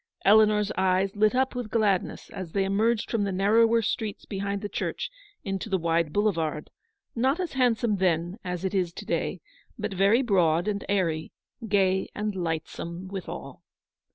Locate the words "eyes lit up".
0.79-1.53